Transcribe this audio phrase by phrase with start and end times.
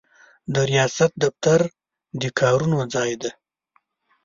[0.53, 1.59] د ریاست دفتر
[2.21, 3.31] د کارونو ځای دی.